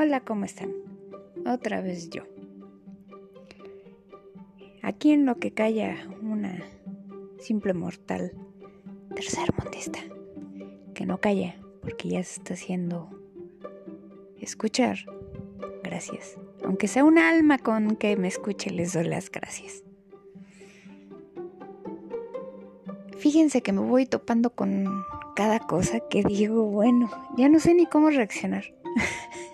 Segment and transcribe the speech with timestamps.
[0.00, 0.72] Hola, ¿cómo están?
[1.44, 2.22] Otra vez yo.
[4.80, 6.62] Aquí en lo que calla una
[7.40, 8.30] simple mortal
[9.12, 9.98] tercer mundista
[10.94, 13.10] que no calla porque ya se está haciendo
[14.40, 14.98] escuchar.
[15.82, 16.38] Gracias.
[16.62, 19.82] Aunque sea un alma con que me escuche, les doy las gracias.
[23.18, 24.86] Fíjense que me voy topando con
[25.34, 28.62] cada cosa que digo, bueno, ya no sé ni cómo reaccionar.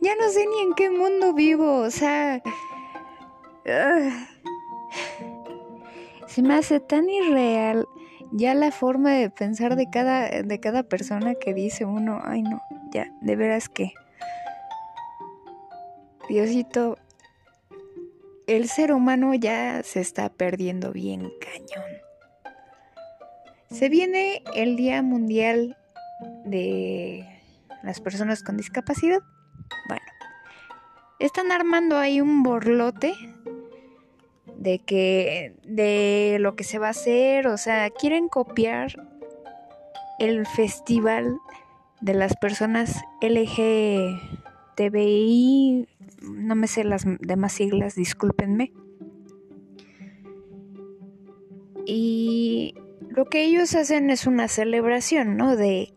[0.00, 2.42] ya no sé ni en qué mundo vivo, o sea...
[6.26, 7.86] se me hace tan irreal
[8.32, 12.60] ya la forma de pensar de cada, de cada persona que dice uno, ay no,
[12.92, 13.92] ya, de veras que...
[16.28, 16.98] Diosito,
[18.46, 21.90] el ser humano ya se está perdiendo bien cañón.
[23.70, 25.76] Se viene el Día Mundial
[26.44, 27.26] de
[27.82, 29.20] las Personas con Discapacidad.
[29.88, 30.06] Bueno,
[31.18, 33.14] están armando ahí un borlote
[34.56, 38.92] de que de lo que se va a hacer, o sea, quieren copiar
[40.18, 41.38] el festival
[42.00, 44.18] de las personas LGTBI,
[46.22, 48.72] no me sé las demás siglas, discúlpenme.
[51.86, 52.74] Y
[53.08, 55.56] lo que ellos hacen es una celebración, ¿no?
[55.56, 55.94] De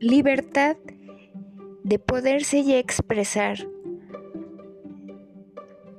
[0.00, 0.76] libertad
[1.92, 3.68] de poderse ya expresar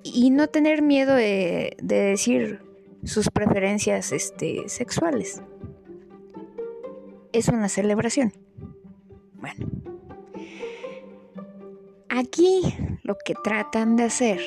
[0.02, 2.62] y no tener miedo de, decir
[3.04, 5.44] sus preferencias este, sexuales.
[7.32, 8.34] Es una celebración.
[9.36, 9.68] Bueno,
[12.10, 12.64] aquí
[13.04, 14.40] lo que tratan de hacer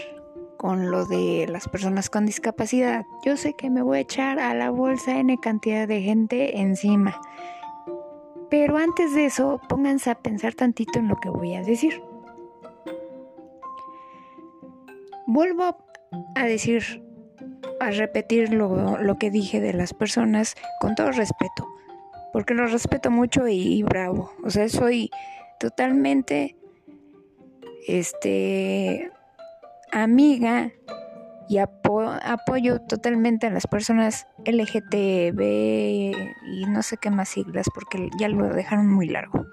[0.57, 4.53] con lo de las personas con discapacidad, yo sé que me voy a echar a
[4.53, 7.21] la bolsa N cantidad de gente encima.
[8.51, 12.01] Pero antes de eso, pónganse a pensar tantito en lo que voy a decir.
[15.27, 15.77] Vuelvo
[16.35, 17.03] a decir,
[17.81, 21.67] a repetir lo, que dije de las personas con todo respeto,
[22.33, 24.33] porque los respeto mucho y, bravo.
[24.45, 25.11] O sea, soy
[25.59, 26.57] totalmente
[27.89, 29.11] este
[29.93, 30.73] amiga
[31.49, 38.29] y apoyo totalmente a las personas LGTB y no sé qué más siglas porque ya
[38.29, 39.47] lo dejaron muy largo.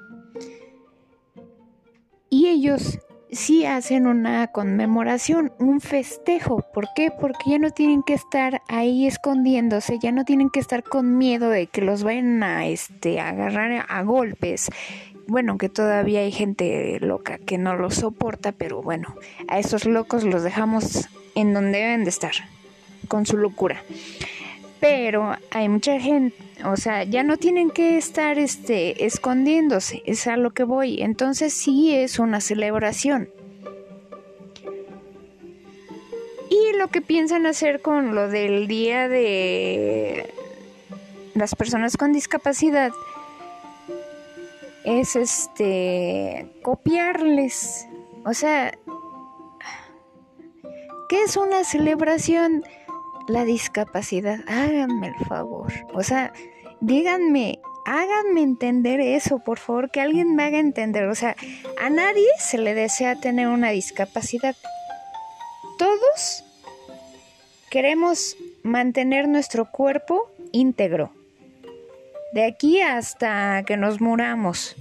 [2.30, 3.00] Y ellos
[3.36, 6.64] sí hacen una conmemoración, un festejo.
[6.74, 7.12] ¿Por qué?
[7.12, 11.50] Porque ya no tienen que estar ahí escondiéndose, ya no tienen que estar con miedo
[11.50, 14.70] de que los vayan a este agarrar a golpes.
[15.28, 19.16] Bueno, que todavía hay gente loca que no lo soporta, pero bueno,
[19.48, 22.34] a esos locos los dejamos en donde deben de estar,
[23.08, 23.82] con su locura.
[24.84, 26.36] Pero hay mucha gente,
[26.66, 31.02] o sea, ya no tienen que estar este, escondiéndose, es a lo que voy.
[31.02, 33.30] Entonces sí es una celebración.
[36.50, 40.34] Y lo que piensan hacer con lo del día de
[41.34, 42.92] las personas con discapacidad
[44.84, 47.88] es este copiarles.
[48.26, 48.78] O sea,
[51.08, 52.66] ¿qué es una celebración?
[53.28, 54.40] La discapacidad.
[54.48, 55.72] Háganme el favor.
[55.94, 56.34] O sea,
[56.82, 61.08] díganme, háganme entender eso, por favor, que alguien me haga entender.
[61.08, 61.36] O sea,
[61.82, 64.56] a nadie se le desea tener una discapacidad.
[65.78, 66.44] Todos
[67.70, 71.12] queremos mantener nuestro cuerpo íntegro.
[72.34, 74.76] De aquí hasta que nos muramos.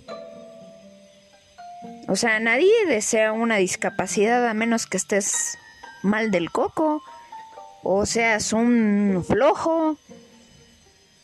[2.08, 5.58] O sea, nadie desea una discapacidad a menos que estés
[6.02, 7.02] mal del coco
[7.82, 9.96] o seas un flojo,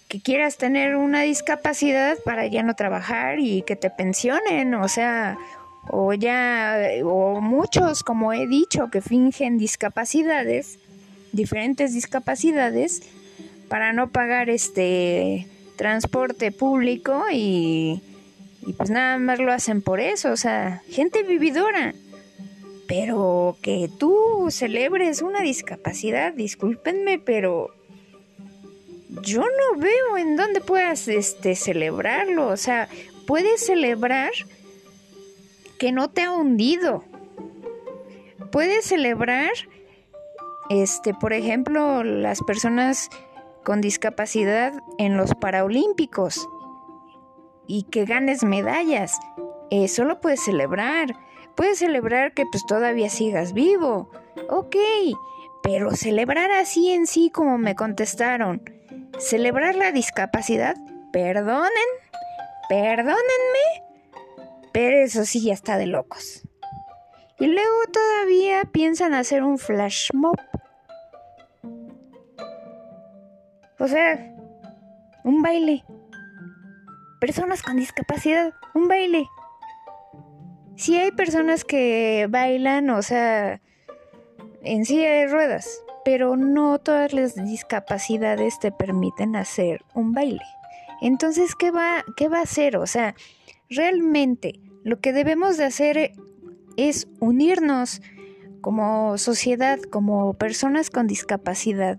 [0.09, 5.37] que quieras tener una discapacidad para ya no trabajar y que te pensionen, o sea,
[5.91, 10.79] o ya, o muchos, como he dicho, que fingen discapacidades,
[11.33, 13.03] diferentes discapacidades,
[13.69, 15.47] para no pagar este
[15.77, 18.03] transporte público y,
[18.67, 21.95] y pues nada más lo hacen por eso, o sea, gente vividora.
[22.89, 27.71] Pero que tú celebres una discapacidad, discúlpenme, pero
[29.23, 32.89] yo no veo en dónde puedas este celebrarlo, o sea,
[33.27, 34.33] puedes celebrar
[35.79, 37.05] que no te ha hundido.
[38.51, 39.53] Puedes celebrar
[40.69, 43.09] este, por ejemplo, las personas
[43.65, 46.49] con discapacidad en los Paralímpicos
[47.67, 49.19] y que ganes medallas.
[49.71, 51.15] Eso lo puedes celebrar
[51.59, 54.13] Puedes celebrar que pues todavía sigas vivo.
[54.49, 54.77] Ok,
[55.61, 58.63] pero celebrar así en sí como me contestaron.
[59.19, 60.77] Celebrar la discapacidad,
[61.13, 61.73] perdonen,
[62.69, 63.83] perdónenme,
[64.73, 66.47] Pero eso sí ya está de locos.
[67.41, 70.37] Y luego todavía piensan hacer un flash mob.
[73.81, 74.33] O sea,
[75.25, 75.85] un baile.
[77.21, 79.27] Personas con discapacidad, un baile.
[80.79, 83.61] Si hay personas que bailan, o sea,
[84.63, 90.45] en silla de ruedas, pero no todas las discapacidades te permiten hacer un baile.
[91.01, 92.77] Entonces, ¿qué va, qué va a hacer?
[92.77, 93.17] O sea,
[93.69, 96.13] realmente lo que debemos de hacer
[96.77, 98.01] es unirnos
[98.61, 101.99] como sociedad, como personas con discapacidad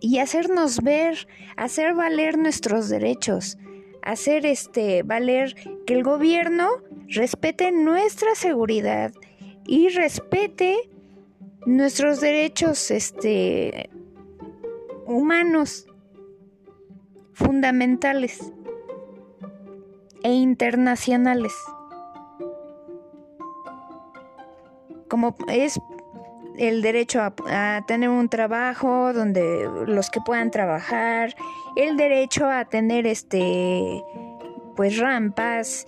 [0.00, 3.56] y hacernos ver, hacer valer nuestros derechos,
[4.06, 5.54] hacer este valer
[5.86, 6.68] que el gobierno
[7.08, 9.12] respete nuestra seguridad
[9.66, 10.90] y respete
[11.66, 13.90] nuestros derechos este
[15.06, 15.86] humanos
[17.34, 18.52] fundamentales
[20.22, 21.52] e internacionales.
[25.08, 25.78] como es
[26.58, 31.34] el derecho a, tener un trabajo donde los que puedan trabajar,
[31.76, 34.02] el derecho a tener este
[34.74, 35.86] pues rampas,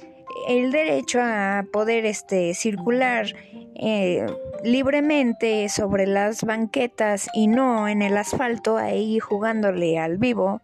[0.49, 3.27] el derecho a poder este circular
[3.75, 4.27] eh,
[4.65, 10.61] libremente sobre las banquetas y no en el asfalto ahí jugándole al vivo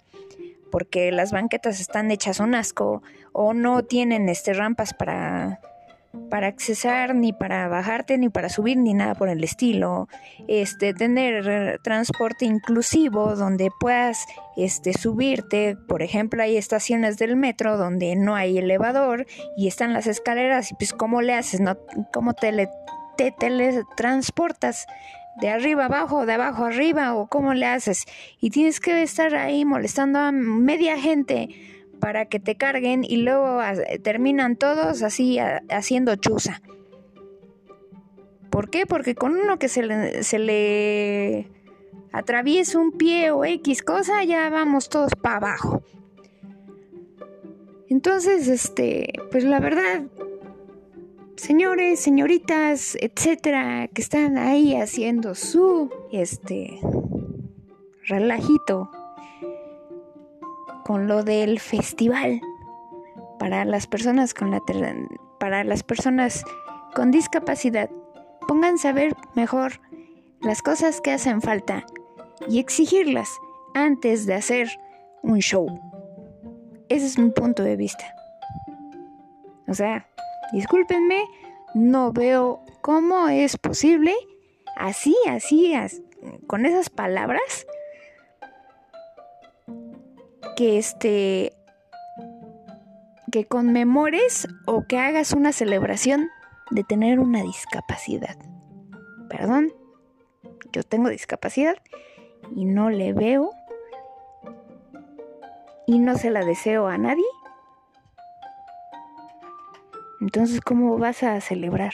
[0.75, 5.61] porque las banquetas están hechas un asco o no tienen este rampas para
[6.31, 10.09] para accesar, ni para bajarte, ni para subir, ni nada por el estilo.
[10.49, 14.27] Este, tener transporte inclusivo donde puedas
[14.57, 15.77] este, subirte.
[15.89, 19.27] Por ejemplo, hay estaciones del metro donde no hay elevador
[19.57, 20.73] y están las escaleras.
[20.73, 21.61] Y pues, ¿cómo le haces?
[21.61, 21.77] No?
[22.13, 22.69] ¿Cómo te,
[23.17, 24.87] te teletransportas?
[25.37, 28.05] de arriba abajo, de abajo arriba, o cómo le haces.
[28.41, 31.49] Y tienes que estar ahí molestando a media gente
[32.01, 33.61] para que te carguen y luego
[34.03, 35.39] terminan todos así
[35.71, 36.63] haciendo chuza.
[38.51, 38.87] ¿Por qué?
[38.87, 41.51] Porque con uno que se le, se le
[42.13, 45.83] atraviesa un pie o X cosa, ya vamos todos para abajo.
[47.89, 50.05] Entonces, este, pues la verdad,
[51.37, 56.79] señores, señoritas, etcétera, que están ahí haciendo su, este,
[58.07, 58.91] relajito
[60.85, 62.41] con lo del festival
[63.39, 64.61] para las personas con la
[65.39, 66.45] para las personas
[66.95, 67.91] con discapacidad
[68.47, 69.81] pónganse a ver mejor
[70.41, 71.85] las cosas que hacen falta
[72.49, 73.29] y exigirlas
[73.75, 74.69] antes de hacer
[75.23, 75.67] un show.
[76.89, 78.05] Ese es mi punto de vista.
[79.67, 80.07] O sea,
[80.53, 81.25] discúlpenme,
[81.75, 84.15] no veo cómo es posible
[84.77, 85.73] así, así,
[86.47, 87.67] con esas palabras
[90.57, 91.53] que este
[93.33, 96.29] que conmemores o que hagas una celebración
[96.71, 98.37] de tener una discapacidad.
[99.29, 99.73] Perdón,
[100.73, 101.77] yo tengo discapacidad
[102.55, 103.51] y no le veo
[105.87, 107.25] y no se la deseo a nadie.
[110.21, 111.93] Entonces, ¿cómo vas a celebrar?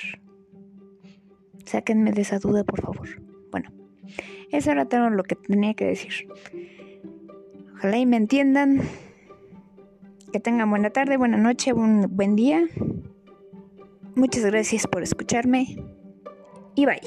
[1.64, 3.08] Sáquenme de esa duda, por favor.
[3.50, 3.70] Bueno,
[4.50, 6.28] eso era todo lo que tenía que decir.
[7.80, 8.82] Ojalá y me entiendan.
[10.34, 12.68] Que tengan buena tarde, buena noche, un buen día.
[14.14, 15.78] Muchas gracias por escucharme
[16.74, 17.00] y bye.